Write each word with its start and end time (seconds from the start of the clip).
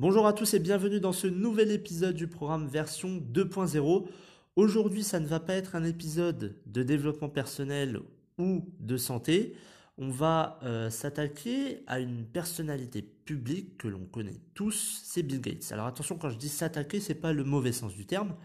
Bonjour 0.00 0.28
à 0.28 0.32
tous 0.32 0.54
et 0.54 0.60
bienvenue 0.60 1.00
dans 1.00 1.12
ce 1.12 1.26
nouvel 1.26 1.72
épisode 1.72 2.14
du 2.14 2.28
programme 2.28 2.68
version 2.68 3.18
2.0. 3.18 4.06
Aujourd'hui, 4.54 5.02
ça 5.02 5.18
ne 5.18 5.26
va 5.26 5.40
pas 5.40 5.54
être 5.54 5.74
un 5.74 5.82
épisode 5.82 6.56
de 6.66 6.82
développement 6.84 7.28
personnel 7.28 8.00
ou 8.38 8.64
de 8.78 8.96
santé. 8.96 9.56
On 9.96 10.08
va 10.08 10.60
euh, 10.62 10.88
s'attaquer 10.88 11.82
à 11.88 11.98
une 11.98 12.24
personnalité 12.24 13.02
publique 13.02 13.76
que 13.76 13.88
l'on 13.88 14.04
connaît 14.04 14.40
tous, 14.54 15.02
c'est 15.04 15.24
Bill 15.24 15.40
Gates. 15.40 15.72
Alors 15.72 15.86
attention, 15.86 16.16
quand 16.16 16.30
je 16.30 16.38
dis 16.38 16.48
s'attaquer, 16.48 17.00
c'est 17.00 17.16
pas 17.16 17.32
le 17.32 17.42
mauvais 17.42 17.72
sens 17.72 17.92
du 17.94 18.06
terme. 18.06 18.36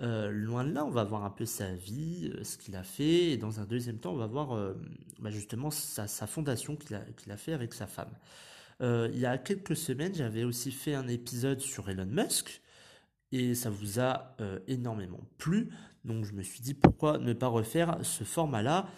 Euh, 0.00 0.30
loin 0.30 0.64
de 0.64 0.72
là, 0.72 0.84
on 0.84 0.90
va 0.90 1.04
voir 1.04 1.24
un 1.24 1.30
peu 1.30 1.46
sa 1.46 1.72
vie, 1.72 2.32
euh, 2.34 2.42
ce 2.42 2.58
qu'il 2.58 2.74
a 2.74 2.82
fait, 2.82 3.30
et 3.32 3.36
dans 3.36 3.60
un 3.60 3.64
deuxième 3.64 3.98
temps, 3.98 4.12
on 4.12 4.16
va 4.16 4.26
voir 4.26 4.74
bah, 5.20 5.30
justement 5.30 5.70
sa, 5.70 6.06
fondation 6.26 6.76
qu'il 6.76 6.96
a, 6.96 7.36
fait 7.36 7.52
avec 7.52 7.74
sa 7.74 7.86
femme. 7.86 8.10
il 8.80 9.18
y 9.18 9.26
a 9.26 9.38
quelques 9.38 9.76
semaines, 9.76 10.14
j'avais 10.14 10.44
aussi 10.44 10.72
fait 10.72 10.94
un 10.94 11.08
épisode 11.08 11.60
sur 11.60 11.88
Elon 11.88 12.06
Musk, 12.06 12.60
et 13.32 13.54
ça 13.54 13.70
vous 13.70 14.00
a 14.00 14.36
énormément 14.66 15.20
plu, 15.38 15.70
donc 16.04 16.24
je 16.24 16.32
me 16.32 16.42
suis 16.42 16.60
dit 16.60 16.74
pourquoi 16.74 17.18
ne 17.18 17.32
pas 17.32 17.48
refaire 17.48 17.98
ce 18.02 18.24
format-là, 18.24 18.88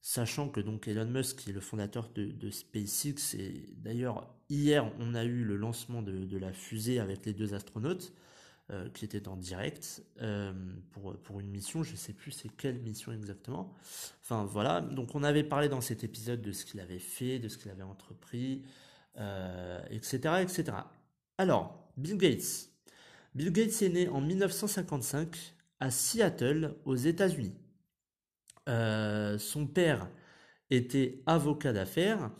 sachant 0.00 0.48
que 0.48 0.60
donc 0.60 0.86
Elon 0.86 1.06
Musk, 1.06 1.48
est 1.48 1.52
le 1.52 1.60
fondateur 1.60 2.10
de, 2.14 2.50
SpaceX, 2.50 3.34
et 3.34 3.68
d'ailleurs 3.76 4.32
hier 4.48 4.88
on 5.00 5.14
a 5.14 5.24
eu 5.24 5.42
le 5.44 5.56
lancement 5.56 6.00
de 6.00 6.38
la 6.38 6.52
fusée 6.52 7.00
avec 7.00 7.26
les 7.26 7.32
deux 7.32 7.54
astronautes, 7.54 8.12
euh, 8.70 8.88
qui 8.94 9.04
était 9.04 9.28
en 9.28 9.36
direct 9.36 10.02
euh, 10.22 10.50
pour, 10.92 11.14
pour 11.18 11.38
une 11.38 11.50
mission, 11.50 11.82
je 11.82 11.92
ne 11.92 11.96
sais 11.98 12.14
plus 12.14 12.30
c'est 12.30 12.48
quelle 12.48 12.78
mission 12.78 13.12
exactement. 13.12 13.74
Enfin 14.22 14.46
voilà, 14.46 14.80
donc 14.80 15.14
on 15.14 15.22
avait 15.22 15.44
parlé 15.44 15.68
dans 15.68 15.82
cet 15.82 16.02
épisode 16.02 16.40
de 16.40 16.50
ce 16.50 16.64
qu'il 16.64 16.80
avait 16.80 16.98
fait, 16.98 17.38
de 17.38 17.48
ce 17.48 17.58
qu'il 17.58 17.70
avait 17.70 17.82
entrepris, 17.82 18.62
etc., 19.16 19.20
euh, 19.20 20.38
etc. 20.38 20.64
Alors, 21.36 21.92
Bill 21.98 22.16
Gates. 22.16 22.70
Bill 23.34 23.52
Gates 23.52 23.82
est 23.82 23.90
né 23.90 24.08
en 24.08 24.22
1955 24.22 25.36
à 25.80 25.90
Seattle, 25.90 26.74
aux 26.86 26.96
États-Unis. 26.96 27.52
son 28.66 29.66
père 29.66 30.08
était 30.70 31.22
avocat 31.26 31.74
d'affaires 31.74 32.30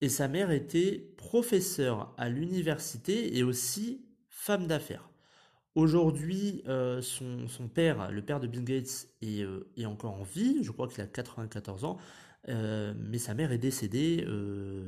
et 0.00 0.08
sa 0.08 0.26
mère 0.26 0.50
était 0.50 1.12
professeure 1.18 2.14
à 2.16 2.30
l'université 2.30 3.36
et 3.36 3.42
aussi 3.42 4.06
femme 4.30 4.66
d'affaires. 4.66 5.09
Aujourd'hui, 5.76 6.62
euh, 6.66 7.00
son, 7.00 7.46
père, 7.72 8.10
le 8.10 8.22
père 8.22 8.40
de 8.40 8.48
Bill 8.48 8.64
Gates, 8.64 9.06
est, 9.22 9.42
euh, 9.42 9.70
encore 9.84 10.14
en 10.14 10.24
vie. 10.24 10.64
Je 10.64 10.72
crois 10.72 10.88
qu'il 10.88 11.00
a 11.00 11.06
94 11.06 11.84
ans. 11.84 11.96
Euh, 12.48 12.92
mais 12.96 13.18
sa 13.18 13.34
mère 13.34 13.52
est 13.52 13.58
décédée 13.58 14.26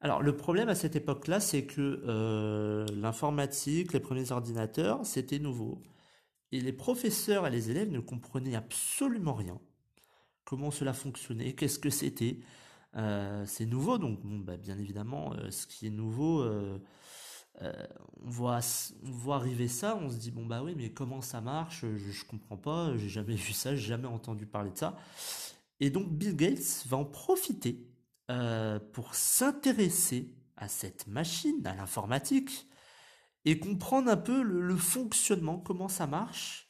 Alors 0.00 0.22
le 0.22 0.36
problème 0.36 0.68
à 0.68 0.74
cette 0.74 0.94
époque-là, 0.96 1.40
c'est 1.40 1.64
que 1.64 2.84
l'informatique, 2.92 3.92
les 3.92 4.00
premiers 4.00 4.30
ordinateurs, 4.30 5.04
c'était 5.04 5.38
nouveau. 5.38 5.82
Et 6.52 6.60
les 6.60 6.72
professeurs 6.72 7.46
et 7.46 7.50
les 7.50 7.70
élèves 7.70 7.90
ne 7.90 8.00
comprenaient 8.00 8.54
absolument 8.54 9.34
rien. 9.34 9.58
Comment 10.44 10.70
cela 10.70 10.92
fonctionnait, 10.92 11.54
qu'est-ce 11.54 11.78
que 11.78 11.90
c'était? 11.90 12.40
c'est 13.46 13.66
nouveau, 13.66 13.98
donc 13.98 14.20
bah, 14.22 14.56
bien 14.56 14.78
évidemment, 14.78 15.34
ce 15.50 15.66
qui 15.66 15.86
est 15.86 15.90
nouveau 15.90 16.44
euh, 17.62 17.72
on, 18.22 18.30
voit, 18.30 18.60
on 19.04 19.10
voit 19.10 19.36
arriver 19.36 19.68
ça, 19.68 19.96
on 19.96 20.10
se 20.10 20.16
dit 20.16 20.30
bon 20.30 20.44
bah 20.46 20.62
oui 20.62 20.74
mais 20.76 20.90
comment 20.90 21.20
ça 21.22 21.40
marche? 21.40 21.80
Je, 21.82 21.96
je 21.96 22.24
comprends 22.24 22.56
pas, 22.56 22.96
j'ai 22.96 23.08
jamais 23.08 23.34
vu 23.36 23.52
ça, 23.52 23.74
j'ai 23.74 23.88
jamais 23.88 24.08
entendu 24.08 24.46
parler 24.46 24.70
de 24.70 24.78
ça. 24.78 24.96
Et 25.80 25.90
donc 25.90 26.08
Bill 26.10 26.36
Gates 26.36 26.84
va 26.86 26.96
en 26.96 27.04
profiter 27.04 27.86
euh, 28.30 28.80
pour 28.92 29.14
s'intéresser 29.14 30.34
à 30.56 30.68
cette 30.68 31.06
machine, 31.06 31.64
à 31.66 31.74
l'informatique, 31.74 32.66
et 33.44 33.58
comprendre 33.58 34.10
un 34.10 34.16
peu 34.16 34.42
le, 34.42 34.76
fonctionnement, 34.76 35.58
comment 35.58 35.88
ça 35.88 36.06
marche. 36.06 36.68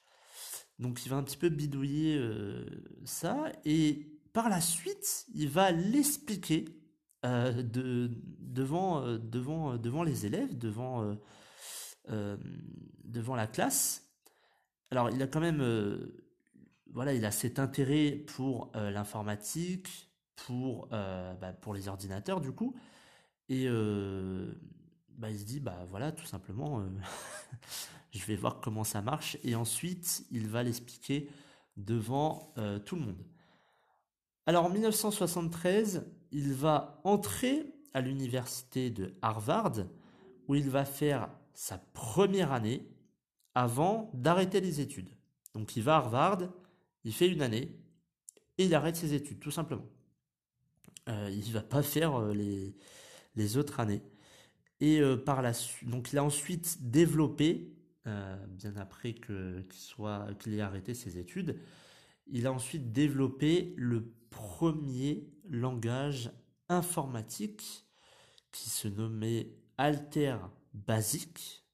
Donc 0.79 1.07
il 1.07 1.09
va 1.09 1.17
un 1.17 1.23
petit 1.23 1.39
peu 1.39 1.49
bidouiller 1.49 2.19
euh, 2.19 2.67
ça, 3.05 3.51
et 3.65 4.07
par 4.35 4.51
la 4.51 4.61
suite, 4.61 5.25
il 5.35 5.49
va 5.49 5.73
l'expliquer 5.73 6.67
euh, 7.25 7.63
de, 7.63 8.11
devant, 8.39 9.03
euh, 9.03 9.19
devant, 9.19 9.73
euh, 9.73 9.79
devant 9.79 10.03
les 10.03 10.27
élèves, 10.27 10.57
devant, 10.57 11.17
devant 13.05 13.35
la 13.35 13.47
classe. 13.47 14.07
Alors, 14.91 15.11
il 15.11 15.21
a 15.23 15.27
quand 15.27 15.41
même, 15.41 16.09
voilà, 16.93 17.15
il 17.15 17.25
a 17.25 17.33
cet 17.33 17.59
intérêt 17.59 18.13
pour 18.13 18.71
l'informatique, 18.75 20.13
pour, 20.37 20.87
bah, 20.89 21.53
pour 21.61 21.75
les 21.75 21.89
ordinateurs, 21.89 22.41
du 22.41 22.53
coup. 22.53 22.77
Et 23.49 23.67
bah, 25.19 25.31
il 25.31 25.39
se 25.41 25.45
dit, 25.45 25.59
bah 25.59 25.85
voilà, 25.89 26.13
tout 26.13 26.27
simplement, 26.27 26.87
je 28.13 28.25
vais 28.25 28.37
voir 28.37 28.61
comment 28.61 28.85
ça 28.85 29.03
marche. 29.03 29.37
Et 29.43 29.57
ensuite, 29.57 30.25
il 30.31 30.47
va 30.47 30.63
l'expliquer 30.63 31.29
devant 31.77 32.55
tout 32.85 32.95
le 32.95 33.03
monde. 33.03 33.25
Alors 34.47 34.65
en 34.67 34.71
1973, 34.71 36.07
il 36.31 36.53
va 36.53 37.01
entrer 37.03 37.75
à 37.95 38.01
l'université 38.01 38.91
de 38.91 39.15
Harvard, 39.21 39.87
où 40.47 40.55
il 40.55 40.71
va 40.71 40.85
faire 40.85 41.29
sa 41.53 41.79
première 41.79 42.53
année 42.53 42.87
avant 43.57 44.11
d'arrêter 44.15 44.61
les 44.61 44.81
études. 44.81 45.11
Donc 45.55 45.75
il 45.75 45.83
va 45.83 45.97
à 45.97 45.99
Harvard, 45.99 46.39
il 47.03 47.13
fait 47.13 47.29
une 47.29 47.43
année, 47.43 47.77
et 48.59 48.67
il 48.67 48.75
arrête 48.75 48.95
ses 48.95 49.15
études, 49.15 49.41
tout 49.41 49.51
simplement. 49.51 49.87
Euh, 51.09 51.29
il 51.33 51.49
ne 51.49 51.53
va 51.53 51.63
pas 51.63 51.83
faire 51.83 52.15
euh, 52.17 52.33
les, 53.35 53.57
autres 53.57 53.81
années. 53.81 54.03
Et 54.81 55.01
euh, 55.01 55.17
par 55.17 55.43
la 55.43 55.53
suite, 55.53 55.89
donc 55.89 56.13
il 56.13 56.19
a 56.19 56.25
ensuite 56.25 56.91
développé, 56.91 57.73
bien 58.05 58.77
après 58.77 59.15
qu'il 59.15 59.65
qu'il 60.39 60.55
ait 60.55 60.61
arrêté 60.61 60.95
ses 60.95 61.19
études, 61.19 61.59
il 62.29 62.47
a 62.47 62.53
ensuite 62.53 62.93
développé 62.93 63.75
le 63.77 64.13
premier 64.47 65.29
langage 65.49 66.31
informatique 66.69 67.85
qui 68.53 68.71
se 68.71 68.87
nommait 68.87 69.49
Alter 69.77 70.37
Basic 70.73 71.65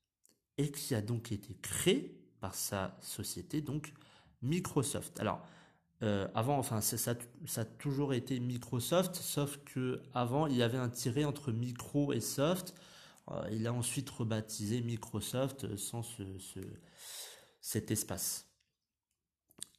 et 0.57 0.71
qui 0.71 0.95
a 0.95 1.03
donc 1.03 1.33
été 1.33 1.55
créé 1.61 2.19
par 2.41 2.55
sa 2.55 2.97
société, 3.01 3.61
donc 3.61 3.93
Microsoft. 4.41 5.21
Alors, 5.21 5.47
avant, 6.35 6.59
enfin, 6.59 6.81
ça, 6.81 7.15
a 7.57 7.65
toujours 7.65 8.15
été 8.15 8.41
Microsoft, 8.41 9.17
sauf 9.17 9.59
que 9.65 10.03
avant, 10.15 10.47
il 10.47 10.57
y 10.57 10.63
avait 10.63 10.79
un 10.79 10.89
tiré 10.89 11.25
entre 11.25 11.53
micro 11.53 12.13
et 12.13 12.21
soft. 12.21 12.75
il 13.53 13.67
a 13.67 13.73
ensuite 13.73 14.11
rebaptisé 14.11 14.81
Microsoft 14.81 15.77
sans 15.77 16.03
ce, 16.03 16.23
cet 17.61 17.91
espace. 17.91 18.52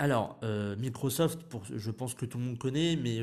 Alors, 0.04 0.38
Microsoft, 0.80 1.44
pour, 1.44 1.64
je 1.64 1.90
pense 1.90 2.14
que 2.14 2.26
tout 2.26 2.38
le 2.38 2.44
monde 2.44 2.58
connaît, 2.58 2.98
mais 2.98 3.20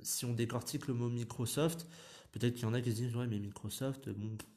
si 0.00 0.24
on 0.24 0.32
décortique 0.32 0.86
le 0.86 0.94
mot 0.94 1.10
Microsoft, 1.10 1.86
peut-être 2.32 2.54
qu'il 2.54 2.62
y 2.62 2.66
en 2.66 2.72
a 2.72 2.80
qui 2.80 2.90
se 2.90 2.96
disent 2.96 3.14
ouais 3.14 3.26
mais 3.26 3.38
Microsoft, 3.38 4.08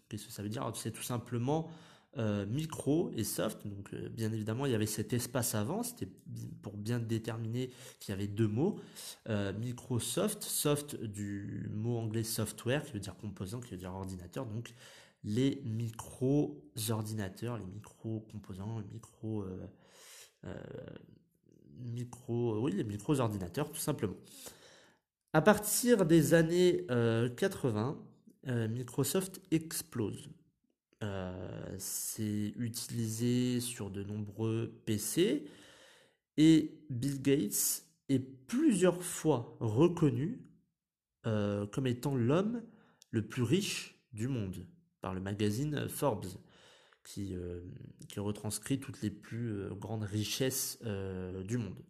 qu'est-ce 0.08 0.28
que 0.28 0.32
ça 0.32 0.42
veut 0.42 0.48
dire? 0.48 0.72
C'est 0.74 0.92
tout 0.92 1.04
simplement 1.04 1.70
euh, 2.18 2.46
micro 2.46 3.12
et 3.18 3.26
soft. 3.26 3.68
Donc 3.68 3.94
euh, 3.94 4.08
bien 4.08 4.32
évidemment 4.32 4.66
il 4.68 4.72
y 4.72 4.76
avait 4.76 4.86
cet 4.86 5.12
espace 5.12 5.54
avant, 5.54 5.84
c'était 5.84 6.08
pour 6.62 6.78
bien 6.78 7.00
déterminer 7.00 7.72
qu'il 8.00 8.14
y 8.14 8.16
avait 8.16 8.28
deux 8.28 8.48
mots. 8.48 8.80
Euh, 9.28 9.52
Microsoft, 9.52 10.44
soft 10.44 10.96
du 10.96 11.70
mot 11.74 11.98
anglais 11.98 12.24
software 12.24 12.86
qui 12.86 12.94
veut 12.94 13.02
dire 13.02 13.18
composant, 13.18 13.60
qui 13.60 13.72
veut 13.72 13.78
dire 13.78 13.94
ordinateur. 13.94 14.46
Donc 14.46 14.74
les 15.26 15.62
micro-ordinateurs, 15.66 17.58
les 17.58 17.66
micro-composants, 17.66 18.80
les 18.80 18.94
micro... 18.94 19.44
micro-ordinateurs, 21.80 23.72
tout 23.72 23.80
simplement. 23.80 24.16
À 25.34 25.42
partir 25.42 26.06
des 26.06 26.36
années 26.36 26.86
80, 27.38 27.98
euh, 28.48 28.52
euh, 28.52 28.68
Microsoft 28.68 29.42
explose. 29.50 30.30
Euh, 31.02 31.76
c'est 31.80 32.54
utilisé 32.56 33.60
sur 33.60 33.90
de 33.90 34.04
nombreux 34.04 34.80
PC 34.86 35.46
et 36.38 36.72
Bill 36.90 37.22
Gates 37.22 37.84
est 38.10 38.20
plusieurs 38.20 39.04
fois 39.04 39.58
reconnu 39.60 40.40
comme 41.24 41.88
étant 41.88 42.16
l'homme 42.16 42.62
le 43.12 43.26
plus 43.26 43.44
riche 43.44 43.96
du 44.12 44.28
monde 44.28 44.68
par 45.00 45.14
le 45.14 45.22
magazine 45.22 45.88
Forbes 45.88 46.26
qui, 47.04 47.36
qui 48.08 48.20
retranscrit 48.20 48.80
toutes 48.80 49.02
les 49.02 49.10
plus 49.10 49.70
grandes 49.76 50.04
richesses 50.04 50.80
du 51.44 51.58
monde. 51.58 51.84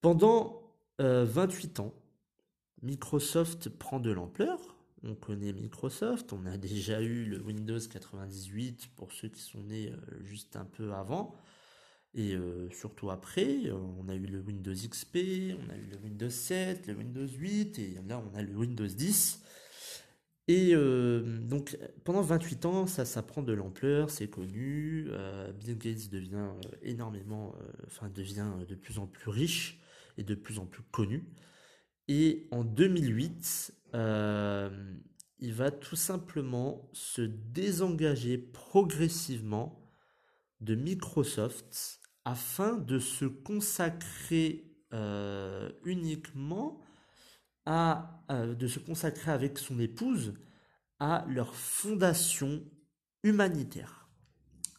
Pendant 0.00 0.62
28 0.98 1.80
ans, 1.80 1.94
Microsoft 2.82 3.68
prend 3.70 4.00
de 4.00 4.10
l'ampleur. 4.10 4.58
On 5.04 5.14
connaît 5.14 5.52
Microsoft, 5.52 6.32
on 6.32 6.44
a 6.46 6.56
déjà 6.56 7.00
eu 7.00 7.24
le 7.24 7.40
Windows 7.40 7.78
98 7.78 8.88
pour 8.96 9.12
ceux 9.12 9.28
qui 9.28 9.40
sont 9.40 9.62
nés 9.62 9.92
euh, 9.92 10.24
juste 10.24 10.56
un 10.56 10.64
peu 10.64 10.92
avant. 10.92 11.36
Et 12.14 12.34
euh, 12.34 12.68
surtout 12.70 13.10
après, 13.10 13.66
euh, 13.66 13.74
on 13.74 14.08
a 14.08 14.14
eu 14.14 14.26
le 14.26 14.40
Windows 14.40 14.72
XP, 14.72 15.16
on 15.16 15.70
a 15.70 15.76
eu 15.76 15.86
le 15.90 15.98
Windows 16.02 16.30
7, 16.30 16.88
le 16.88 16.94
Windows 16.94 17.28
8, 17.28 17.78
et 17.78 17.98
là 18.08 18.20
on 18.20 18.36
a 18.36 18.42
le 18.42 18.56
Windows 18.56 18.86
10. 18.86 19.40
Et 20.48 20.74
donc 20.74 21.76
pendant 22.04 22.22
28 22.22 22.64
ans, 22.64 22.86
ça, 22.86 23.22
prend 23.22 23.42
de 23.42 23.52
l'ampleur, 23.52 24.08
c'est 24.08 24.28
connu. 24.28 25.08
Bill 25.60 25.76
Gates 25.76 26.08
devient 26.10 26.48
énormément, 26.82 27.54
enfin 27.86 28.08
devient 28.08 28.50
de 28.66 28.74
plus 28.74 28.98
en 28.98 29.06
plus 29.06 29.30
riche 29.30 29.78
et 30.16 30.24
de 30.24 30.34
plus 30.34 30.58
en 30.58 30.66
plus 30.66 30.82
connu. 30.82 31.28
Et 32.08 32.48
en 32.50 32.64
2008, 32.64 33.74
euh, 33.94 34.70
il 35.38 35.52
va 35.52 35.70
tout 35.70 35.96
simplement 35.96 36.90
se 36.92 37.22
désengager 37.22 38.38
progressivement 38.38 39.84
de 40.60 40.74
Microsoft 40.74 42.00
afin 42.24 42.76
de 42.76 42.98
se 42.98 43.26
consacrer 43.26 44.74
euh, 44.92 45.70
uniquement 45.84 46.80
de 47.68 48.66
se 48.66 48.78
consacrer 48.78 49.30
avec 49.30 49.58
son 49.58 49.78
épouse 49.78 50.34
à 51.00 51.24
leur 51.28 51.54
fondation 51.54 52.62
humanitaire. 53.22 54.08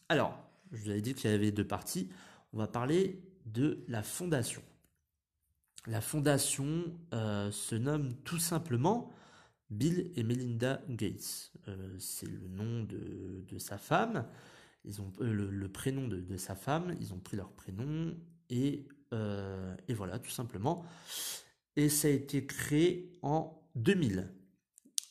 Alors, 0.09 0.37
je 0.71 0.83
vous 0.83 0.89
avais 0.89 1.01
dit 1.01 1.13
qu'il 1.13 1.29
y 1.29 1.33
avait 1.33 1.51
deux 1.51 1.67
parties. 1.67 2.09
On 2.53 2.57
va 2.57 2.67
parler 2.67 3.21
de 3.45 3.83
la 3.87 4.03
fondation. 4.03 4.61
La 5.87 6.01
fondation 6.01 6.83
euh, 7.13 7.51
se 7.51 7.75
nomme 7.75 8.13
tout 8.23 8.37
simplement 8.37 9.11
Bill 9.69 10.11
et 10.15 10.23
Melinda 10.23 10.81
Gates. 10.89 11.51
Euh, 11.67 11.95
c'est 11.99 12.27
le 12.27 12.47
nom 12.47 12.83
de, 12.83 13.57
sa 13.57 13.77
femme. 13.77 14.25
Ils 14.83 15.01
ont 15.01 15.11
euh, 15.21 15.49
le, 15.49 15.69
prénom 15.69 16.07
de, 16.07 16.37
sa 16.37 16.55
femme. 16.55 16.95
Ils 16.99 17.13
ont 17.13 17.19
pris 17.19 17.37
leur 17.37 17.51
prénom 17.51 18.15
et, 18.49 18.87
et 19.87 19.93
voilà 19.93 20.19
tout 20.19 20.29
simplement. 20.29 20.85
Et 21.79 21.89
ça 21.89 22.07
a 22.07 22.11
été 22.11 22.45
créé 22.45 23.17
en 23.21 23.61
2000. 23.75 24.33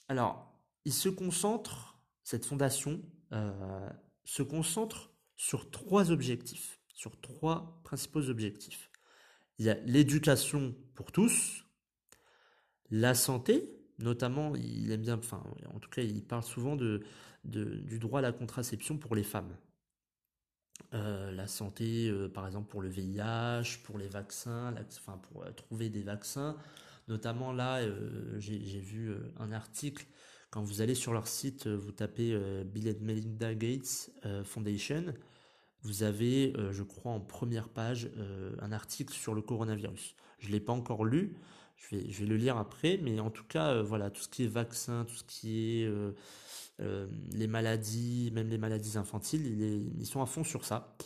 Alors, 0.08 0.52
il 0.84 0.92
se 0.92 1.08
concentre 1.08 1.98
cette 2.22 2.44
fondation 2.44 3.02
se 4.24 4.42
concentre 4.42 5.14
sur 5.36 5.70
trois 5.70 6.10
objectifs, 6.10 6.80
sur 6.92 7.18
trois 7.20 7.80
principaux 7.84 8.28
objectifs 8.28 8.88
il 9.58 9.66
y 9.66 9.70
a 9.70 9.74
l'éducation 9.84 10.74
pour 10.94 11.12
tous, 11.12 11.64
la 12.90 13.14
santé, 13.14 13.64
notamment, 13.98 14.54
il 14.54 14.90
aime 14.92 15.02
bien, 15.02 15.18
enfin, 15.18 15.42
en 15.74 15.80
tout 15.80 15.90
cas, 15.90 16.02
il 16.02 16.24
parle 16.24 16.44
souvent 16.44 16.76
du 16.76 17.98
droit 17.98 18.20
à 18.20 18.22
la 18.22 18.32
contraception 18.32 18.98
pour 18.98 19.14
les 19.14 19.24
femmes. 19.24 19.56
Euh, 20.94 21.30
la 21.32 21.46
santé, 21.46 22.08
euh, 22.08 22.28
par 22.28 22.46
exemple, 22.46 22.68
pour 22.68 22.80
le 22.80 22.88
VIH, 22.88 23.78
pour 23.84 23.98
les 23.98 24.08
vaccins, 24.08 24.74
enfin, 24.98 25.20
pour 25.30 25.42
euh, 25.42 25.50
trouver 25.52 25.90
des 25.90 26.02
vaccins. 26.02 26.56
Notamment 27.08 27.52
là, 27.52 27.80
j'ai 28.36 28.80
vu 28.80 29.16
un 29.38 29.50
article, 29.50 30.04
quand 30.50 30.62
vous 30.62 30.82
allez 30.82 30.94
sur 30.94 31.14
leur 31.14 31.26
site, 31.26 31.66
vous 31.66 31.90
tapez 31.90 32.38
Bill 32.66 32.94
Melinda 33.00 33.54
Gates 33.54 34.10
Foundation, 34.44 35.14
vous 35.80 36.02
avez, 36.02 36.52
je 36.70 36.82
crois, 36.82 37.12
en 37.12 37.20
première 37.20 37.70
page, 37.70 38.10
un 38.60 38.72
article 38.72 39.14
sur 39.14 39.32
le 39.32 39.40
coronavirus. 39.40 40.16
Je 40.38 40.50
l'ai 40.50 40.60
pas 40.60 40.74
encore 40.74 41.06
lu, 41.06 41.34
je 41.78 41.96
vais, 41.96 42.10
je 42.10 42.20
vais, 42.20 42.26
le 42.26 42.36
lire 42.36 42.56
après, 42.58 42.98
mais 43.02 43.20
en 43.20 43.30
tout 43.30 43.44
cas, 43.44 43.68
euh, 43.68 43.82
voilà, 43.82 44.10
tout 44.10 44.20
ce 44.20 44.28
qui 44.28 44.44
est 44.44 44.48
vaccin, 44.48 45.04
tout 45.06 45.14
ce 45.14 45.24
qui 45.24 45.82
est 45.82 45.90
les 47.32 47.46
maladies, 47.48 48.30
même 48.34 48.48
les 48.48 48.58
maladies 48.58 48.98
infantiles, 48.98 49.90
ils 49.98 50.06
sont 50.06 50.22
à 50.22 50.26
fond 50.26 50.44
sur 50.44 50.64
ça. 50.64 50.96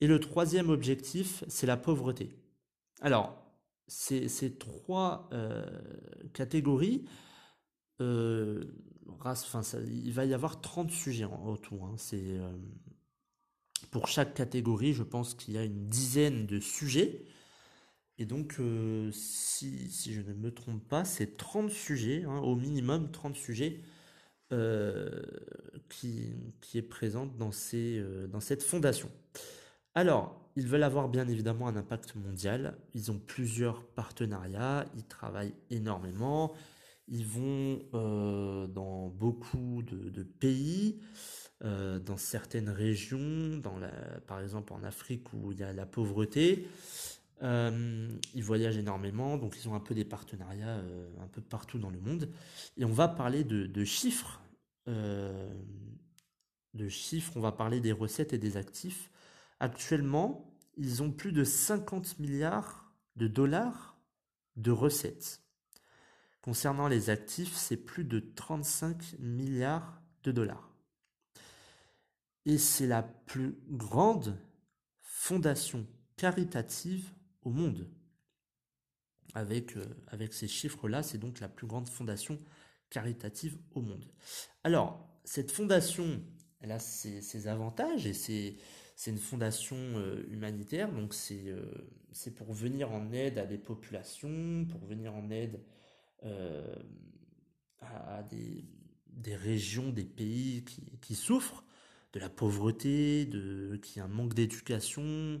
Et 0.00 0.08
le 0.08 0.18
troisième 0.18 0.68
objectif, 0.68 1.44
c'est 1.46 1.66
la 1.66 1.76
pauvreté. 1.76 2.30
Alors, 3.00 3.36
ces, 3.86 4.56
trois 4.58 5.30
catégories, 6.32 7.04
race, 8.00 9.44
enfin, 9.44 9.62
il 9.86 10.12
va 10.12 10.24
y 10.24 10.34
avoir 10.34 10.60
30 10.60 10.90
sujets 10.90 11.24
en, 11.24 11.46
autour. 11.46 11.84
Hein, 11.84 11.94
c'est 11.98 12.40
pour 13.92 14.08
chaque 14.08 14.34
catégorie, 14.34 14.94
je 14.94 15.02
pense 15.02 15.34
qu'il 15.34 15.54
y 15.54 15.58
a 15.58 15.64
une 15.64 15.88
dizaine 15.88 16.46
de 16.46 16.60
sujets. 16.60 17.24
Et 18.22 18.24
donc, 18.24 18.54
euh, 18.60 19.10
si, 19.10 19.90
je 20.12 20.20
ne 20.20 20.32
me 20.32 20.52
trompe 20.52 20.86
pas, 20.88 21.04
c'est 21.04 21.36
30 21.36 21.70
sujets, 21.70 22.22
hein, 22.22 22.38
au 22.38 22.54
minimum 22.54 23.10
30 23.10 23.34
sujets, 23.34 23.80
euh, 24.52 25.22
qui, 25.88 26.32
qui, 26.60 26.78
est 26.78 26.82
présente 26.82 27.36
dans, 27.36 27.50
ces, 27.50 27.98
euh, 27.98 28.28
dans 28.28 28.38
cette 28.38 28.62
fondation. 28.62 29.10
Alors, 29.96 30.40
ils 30.54 30.68
veulent 30.68 30.84
avoir 30.84 31.08
bien 31.08 31.26
évidemment 31.26 31.66
un 31.66 31.74
impact 31.74 32.14
mondial. 32.14 32.78
Ils 32.94 33.10
ont 33.10 33.18
plusieurs 33.18 33.84
partenariats, 33.86 34.84
ils 34.96 35.04
travaillent 35.04 35.54
énormément, 35.70 36.52
ils 37.08 37.26
vont 37.26 37.82
dans 38.68 39.08
beaucoup 39.08 39.82
de, 39.82 40.22
pays. 40.22 41.00
Dans 41.60 42.16
certaines 42.16 42.70
régions, 42.70 43.56
dans 43.58 43.78
la, 43.78 43.90
par 44.26 44.40
exemple 44.40 44.72
en 44.72 44.82
Afrique 44.82 45.32
où 45.32 45.52
il 45.52 45.58
y 45.58 45.62
a 45.62 45.72
la 45.72 45.86
pauvreté. 45.86 46.68
Euh, 47.42 48.08
ils 48.34 48.44
voyagent 48.44 48.76
énormément, 48.76 49.36
donc 49.36 49.56
ils 49.56 49.68
ont 49.68 49.74
un 49.74 49.80
peu 49.80 49.94
des 49.94 50.04
partenariats 50.04 50.76
euh, 50.76 51.10
un 51.20 51.26
peu 51.28 51.40
partout 51.40 51.78
dans 51.78 51.90
le 51.90 52.00
monde. 52.00 52.28
Et 52.76 52.84
on 52.84 52.92
va 52.92 53.08
parler 53.08 53.44
de, 53.44 53.84
chiffres. 53.84 54.40
de 54.86 55.48
chiffres, 56.88 57.32
on 57.36 57.40
va 57.40 57.52
parler 57.52 57.80
des 57.80 57.92
recettes 57.92 58.32
et 58.32 58.38
des 58.38 58.56
actifs. 58.56 59.10
Actuellement, 59.60 60.52
ils 60.76 61.02
ont 61.02 61.10
plus 61.10 61.32
de 61.32 61.44
50 61.44 62.18
milliards 62.18 62.92
de 63.16 63.26
dollars 63.26 63.96
de 64.56 64.70
recettes. 64.70 65.42
Concernant 66.42 66.88
les 66.88 67.10
actifs, 67.10 67.54
c'est 67.54 67.76
plus 67.76 68.04
de 68.04 68.18
35 68.18 69.18
milliards 69.20 70.00
de 70.24 70.32
dollars. 70.32 70.70
Et 72.44 72.58
c'est 72.58 72.88
la 72.88 73.02
plus 73.02 73.56
grande 73.68 74.36
fondation 75.00 75.86
caritative 76.16 77.12
au 77.42 77.50
monde. 77.50 77.88
Avec, 79.34 79.76
euh, 79.76 79.84
avec 80.08 80.32
ces 80.32 80.48
chiffres-là, 80.48 81.02
c'est 81.02 81.18
donc 81.18 81.40
la 81.40 81.48
plus 81.48 81.66
grande 81.66 81.88
fondation 81.88 82.38
caritative 82.90 83.56
au 83.74 83.80
monde. 83.80 84.04
Alors, 84.64 85.08
cette 85.24 85.50
fondation, 85.50 86.22
elle 86.60 86.72
a 86.72 86.78
ses, 86.78 87.48
avantages 87.48 88.06
et 88.06 88.12
c'est 88.12 88.56
une 89.06 89.18
fondation 89.18 89.76
humanitaire, 90.28 90.92
donc 90.92 91.14
c'est 91.14 91.54
c'est 92.12 92.34
pour 92.34 92.52
venir 92.52 92.92
en 92.92 93.10
aide 93.12 93.38
à 93.38 93.46
des 93.46 93.56
populations, 93.56 94.66
pour 94.66 94.84
venir 94.84 95.14
en 95.14 95.30
aide 95.30 95.60
à, 97.80 98.22
des, 98.24 98.64
des, 99.08 99.34
régions, 99.34 99.90
des 99.90 100.04
pays 100.04 100.64
qui, 100.64 100.82
qui, 101.00 101.14
souffrent 101.14 101.64
de 102.12 102.20
la 102.20 102.28
pauvreté, 102.28 103.26
de 103.26 103.78
qui 103.82 104.00
un 104.00 104.08
manque 104.08 104.34
d'éducation, 104.34 105.40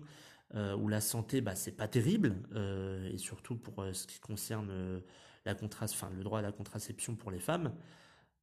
euh, 0.54 0.76
où 0.76 0.88
la 0.88 1.00
santé, 1.00 1.40
bah, 1.40 1.54
c'est 1.54 1.76
pas 1.76 1.88
terrible, 1.88 2.36
euh, 2.54 3.10
et 3.10 3.16
surtout 3.16 3.56
pour 3.56 3.80
euh, 3.80 3.94
ce 3.94 4.06
qui 4.06 4.20
concerne 4.20 5.00
enfin, 5.46 6.10
le 6.14 6.22
droit 6.22 6.40
à 6.40 6.42
la 6.42 6.52
contraception 6.52 7.14
pour 7.14 7.30
les 7.30 7.40
femmes. 7.40 7.72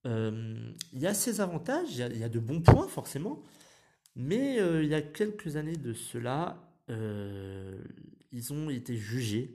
Il 0.06 0.74
y 0.94 1.06
a 1.06 1.14
ses 1.14 1.40
avantages, 1.42 1.88
il 1.92 2.18
y, 2.18 2.24
a 2.24 2.30
de 2.30 2.40
bons 2.40 2.62
points 2.62 2.88
forcément, 2.88 3.44
mais 4.16 4.56
il 4.56 4.88
y 4.88 4.96
a 4.96 5.02
quelques 5.02 5.58
années 5.58 5.76
de 5.76 5.92
cela, 5.94 6.72
ils 6.88 8.54
ont 8.54 8.70
été 8.70 8.96
jugés 8.96 9.54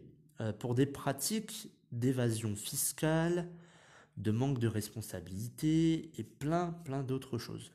pour 0.58 0.74
des 0.74 0.84
pratiques 0.84 1.70
d'évasion 1.92 2.54
fiscale, 2.56 3.48
de 4.18 4.30
manque 4.30 4.58
de 4.58 4.68
responsabilité 4.68 6.10
et 6.18 6.24
plein 6.24 6.72
plein 6.84 7.02
d'autres 7.02 7.38
choses. 7.38 7.72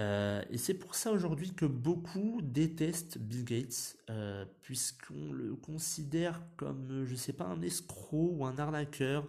Euh, 0.00 0.42
et 0.50 0.56
c'est 0.56 0.74
pour 0.74 0.94
ça 0.94 1.12
aujourd'hui 1.12 1.52
que 1.52 1.66
beaucoup 1.66 2.40
détestent 2.42 3.18
Bill 3.18 3.44
Gates, 3.44 3.98
euh, 4.08 4.46
puisqu'on 4.62 5.30
le 5.32 5.54
considère 5.56 6.40
comme, 6.56 7.04
je 7.04 7.14
sais 7.14 7.34
pas, 7.34 7.44
un 7.44 7.60
escroc 7.60 8.30
ou 8.32 8.46
un 8.46 8.56
arnaqueur, 8.58 9.28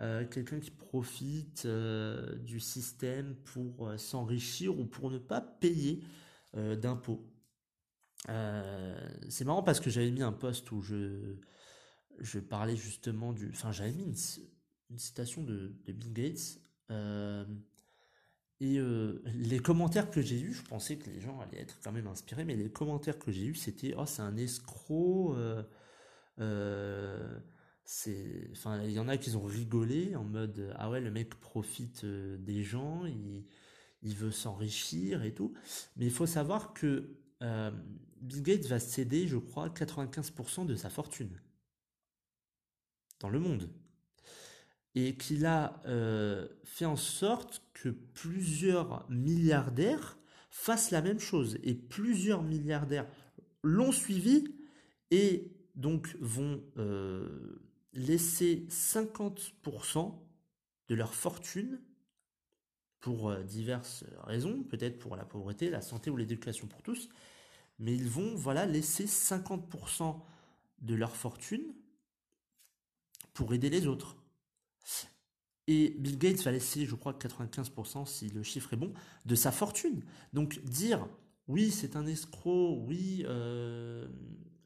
euh, 0.00 0.26
quelqu'un 0.26 0.60
qui 0.60 0.70
profite 0.70 1.66
du 1.66 2.60
système 2.60 3.34
pour 3.36 3.90
s'enrichir 3.96 4.78
ou 4.78 4.84
pour 4.84 5.10
ne 5.10 5.18
pas 5.18 5.40
payer 5.40 6.04
d'impôts. 6.54 7.24
c'est 8.26 9.44
marrant 9.44 9.62
parce 9.62 9.80
que 9.80 9.88
j'avais 9.88 10.10
mis 10.10 10.22
un 10.22 10.32
post 10.32 10.70
où 10.72 10.82
je, 10.82 12.38
parlais 12.50 12.76
justement 12.76 13.32
du... 13.32 13.48
Enfin, 13.50 13.72
j'avais 13.72 13.92
mis 13.92 14.04
une, 14.04 14.98
citation 14.98 15.42
de, 15.42 15.74
Bill 15.86 16.12
Gates 16.12 16.58
et 18.62 18.78
euh, 18.78 19.20
les 19.34 19.58
commentaires 19.58 20.08
que 20.08 20.22
j'ai 20.22 20.40
eus, 20.40 20.52
je 20.54 20.62
pensais 20.62 20.96
que 20.96 21.10
les 21.10 21.20
gens 21.20 21.40
allaient 21.40 21.62
être 21.62 21.80
quand 21.82 21.90
même 21.90 22.06
inspirés, 22.06 22.44
mais 22.44 22.54
les 22.54 22.70
commentaires 22.70 23.18
que 23.18 23.32
j'ai 23.32 23.46
eus, 23.46 23.56
c'était 23.56 23.92
oh 23.98 24.06
c'est 24.06 24.22
un 24.22 24.36
escroc. 24.36 25.34
Euh, 25.36 25.64
euh, 26.38 27.40
c'est, 27.84 28.48
enfin, 28.52 28.80
il 28.84 28.92
y 28.92 29.00
en 29.00 29.08
a 29.08 29.16
qui 29.16 29.34
ont 29.34 29.42
rigolé 29.42 30.14
en 30.14 30.22
mode 30.22 30.72
ah 30.76 30.88
ouais 30.90 31.00
le 31.00 31.10
mec 31.10 31.34
profite 31.40 32.06
des 32.06 32.62
gens, 32.62 33.04
il, 33.04 33.44
il 34.02 34.14
veut 34.14 34.30
s'enrichir 34.30 35.24
et 35.24 35.34
tout. 35.34 35.54
Mais 35.96 36.04
il 36.06 36.12
faut 36.12 36.26
savoir 36.26 36.72
que 36.72 37.18
Bill 38.20 38.42
Gates 38.44 38.66
va 38.66 38.78
céder, 38.78 39.26
je 39.26 39.38
crois, 39.38 39.70
95% 39.70 40.66
de 40.66 40.76
sa 40.76 40.88
fortune 40.88 41.40
dans 43.18 43.28
le 43.28 43.40
monde 43.40 43.68
et 44.94 45.16
qu'il 45.16 45.46
a 45.46 45.80
euh, 45.86 46.46
fait 46.64 46.84
en 46.84 46.96
sorte 46.96 47.62
que 47.72 47.88
plusieurs 47.88 49.08
milliardaires 49.10 50.18
fassent 50.50 50.90
la 50.90 51.02
même 51.02 51.18
chose. 51.18 51.58
Et 51.62 51.74
plusieurs 51.74 52.42
milliardaires 52.42 53.06
l'ont 53.62 53.92
suivi 53.92 54.44
et 55.10 55.50
donc 55.74 56.16
vont 56.20 56.62
euh, 56.76 57.62
laisser 57.94 58.66
50% 58.68 60.14
de 60.88 60.94
leur 60.94 61.14
fortune 61.14 61.80
pour 63.00 63.30
euh, 63.30 63.42
diverses 63.42 64.04
raisons, 64.24 64.62
peut-être 64.62 64.98
pour 64.98 65.16
la 65.16 65.24
pauvreté, 65.24 65.70
la 65.70 65.80
santé 65.80 66.10
ou 66.10 66.16
l'éducation 66.16 66.66
pour 66.66 66.82
tous, 66.82 67.08
mais 67.78 67.94
ils 67.94 68.08
vont 68.08 68.34
voilà 68.36 68.66
laisser 68.66 69.06
50% 69.06 70.20
de 70.82 70.94
leur 70.94 71.16
fortune 71.16 71.74
pour 73.32 73.54
aider 73.54 73.70
les 73.70 73.86
autres. 73.86 74.21
Et 75.72 75.96
Bill 75.98 76.18
Gates 76.18 76.42
va 76.42 76.52
laisser, 76.52 76.84
je 76.84 76.94
crois, 76.94 77.14
95%, 77.14 78.04
si 78.04 78.28
le 78.28 78.42
chiffre 78.42 78.74
est 78.74 78.76
bon, 78.76 78.92
de 79.24 79.34
sa 79.34 79.50
fortune. 79.50 80.02
Donc 80.34 80.62
dire, 80.64 81.08
oui, 81.48 81.70
c'est 81.70 81.96
un 81.96 82.06
escroc, 82.06 82.84
oui, 82.86 83.24
euh, 83.26 84.06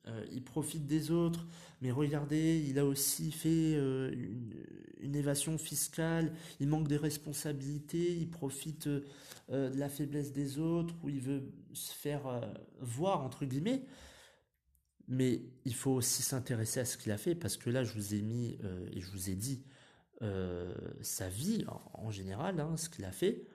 euh, 0.09 0.27
il 0.33 0.43
profite 0.43 0.85
des 0.85 1.13
autres, 1.13 1.47
mais 1.81 1.93
regardez, 1.93 2.61
il 2.69 2.81
a 2.81 2.85
aussi 2.85 3.31
fait 3.31 3.77
euh, 3.77 4.13
une, 5.01 5.15
évasion 5.15 5.59
fiscale, 5.59 6.33
il 6.59 6.67
manque 6.67 6.89
des 6.89 6.97
responsabilités, 6.97 8.17
il 8.17 8.29
profite 8.29 8.89
de 8.89 9.05
la 9.49 9.89
faiblesse 9.89 10.33
des 10.33 10.59
autres, 10.59 10.93
ou 11.05 11.09
il 11.09 11.21
veut 11.21 11.53
se 11.73 11.93
faire 11.93 12.43
voir, 12.81 13.23
entre 13.23 13.45
guillemets. 13.45 13.85
Mais 15.07 15.43
il 15.65 15.75
faut 15.75 15.93
aussi 15.93 16.25
s'intéresser 16.25 16.81
à 16.81 16.85
ce 16.85 16.97
qu'il 16.97 17.13
a 17.13 17.19
fait, 17.19 17.37
parce 17.37 17.57
que 17.57 17.71
là, 17.71 17.85
je 17.85 17.93
vous 17.93 18.15
ai 18.15 18.23
mis, 18.23 18.59
et 18.93 19.01
je 19.01 19.09
vous 19.13 19.31
ai 19.31 19.37
dit, 19.37 19.63
euh, 20.23 20.75
sa 21.03 21.29
vie 21.29 21.65
en, 21.95 22.11
général, 22.11 22.61
hein, 22.61 22.77
ce 22.77 22.89
qu'il 22.89 23.05
a 23.05 23.13
fait, 23.13 23.47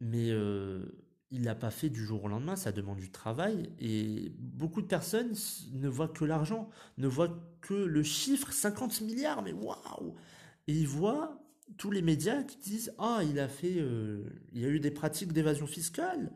mais 0.00 0.30
euh, 0.30 0.84
il 1.30 1.44
l'a 1.44 1.54
pas 1.54 1.70
fait 1.70 1.88
du 1.88 2.04
jour 2.04 2.24
au 2.24 2.28
lendemain, 2.28 2.56
ça 2.56 2.72
demande 2.72 2.98
du 2.98 3.10
travail, 3.10 3.70
et 3.78 4.32
beaucoup 4.38 4.82
de 4.82 4.86
personnes 4.86 5.34
ne 5.72 5.88
voient 5.88 6.08
que 6.08 6.24
l'argent, 6.24 6.70
ne 6.98 7.08
voient 7.08 7.36
que 7.60 7.74
le 7.74 8.02
chiffre 8.02 8.52
50 8.52 9.00
milliards, 9.00 9.42
mais 9.42 9.52
waouh 9.52 10.14
Et 10.68 10.74
ils 10.74 10.88
voient 10.88 11.40
tous 11.76 11.90
les 11.90 12.02
médias 12.02 12.42
qui 12.42 12.58
disent 12.58 12.94
ah 12.98 13.22
il 13.24 13.38
a 13.38 13.48
fait, 13.48 13.78
euh, 13.78 14.24
il 14.52 14.60
y 14.60 14.64
a 14.64 14.68
eu 14.68 14.80
des 14.80 14.90
pratiques 14.90 15.32
d'évasion 15.32 15.66
fiscale, 15.66 16.30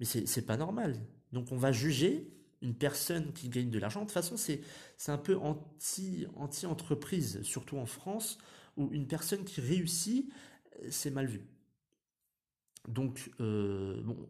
mais 0.00 0.06
c'est 0.06 0.46
pas 0.46 0.56
normal. 0.56 0.96
Donc 1.32 1.52
on 1.52 1.56
va 1.56 1.72
juger 1.72 2.32
une 2.62 2.74
personne 2.74 3.32
qui 3.32 3.48
gagne 3.48 3.70
de 3.70 3.78
l'argent. 3.78 4.00
De 4.00 4.06
toute 4.06 4.14
façon, 4.14 4.36
c'est 4.36 4.62
un 5.08 5.18
peu 5.18 5.36
anti, 5.36 6.26
anti-entreprise, 6.36 7.42
surtout 7.42 7.76
en 7.76 7.86
France, 7.86 8.38
où 8.76 8.90
une 8.92 9.06
personne 9.06 9.44
qui 9.44 9.60
réussit, 9.60 10.30
c'est 10.90 11.10
mal 11.10 11.26
vu. 11.26 11.46
Donc, 12.88 13.30
euh, 13.40 14.00
bon, 14.02 14.28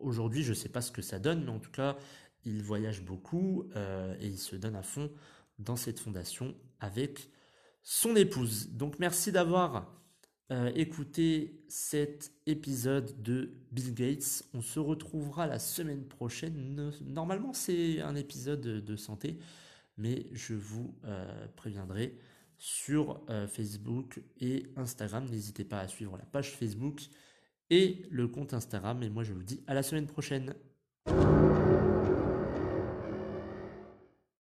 aujourd'hui, 0.00 0.42
je 0.42 0.50
ne 0.50 0.54
sais 0.54 0.68
pas 0.68 0.80
ce 0.80 0.90
que 0.90 1.02
ça 1.02 1.18
donne, 1.18 1.44
mais 1.44 1.50
en 1.50 1.60
tout 1.60 1.70
cas, 1.70 1.96
il 2.44 2.62
voyage 2.62 3.02
beaucoup 3.02 3.68
euh, 3.76 4.16
et 4.20 4.26
il 4.26 4.38
se 4.38 4.56
donne 4.56 4.74
à 4.74 4.82
fond 4.82 5.10
dans 5.58 5.76
cette 5.76 6.00
fondation 6.00 6.54
avec 6.80 7.30
son 7.82 8.16
épouse. 8.16 8.70
Donc, 8.70 8.98
merci 8.98 9.30
d'avoir 9.30 9.92
euh, 10.50 10.72
écouté 10.74 11.64
cet 11.68 12.32
épisode 12.46 13.22
de 13.22 13.52
Bill 13.70 13.94
Gates. 13.94 14.44
On 14.52 14.62
se 14.62 14.80
retrouvera 14.80 15.46
la 15.46 15.60
semaine 15.60 16.04
prochaine. 16.04 16.92
Normalement, 17.02 17.52
c'est 17.52 18.00
un 18.00 18.16
épisode 18.16 18.60
de 18.60 18.96
santé, 18.96 19.38
mais 19.96 20.26
je 20.32 20.54
vous 20.54 20.94
préviendrai 21.54 22.18
sur 22.62 23.20
euh, 23.28 23.48
Facebook 23.48 24.20
et 24.40 24.66
Instagram. 24.76 25.28
N'hésitez 25.28 25.64
pas 25.64 25.80
à 25.80 25.88
suivre 25.88 26.16
la 26.16 26.24
page 26.24 26.52
Facebook 26.52 27.00
et 27.70 28.06
le 28.08 28.28
compte 28.28 28.54
Instagram. 28.54 29.02
Et 29.02 29.10
moi, 29.10 29.24
je 29.24 29.32
vous 29.32 29.42
dis 29.42 29.64
à 29.66 29.74
la 29.74 29.82
semaine 29.82 30.06
prochaine. 30.06 30.54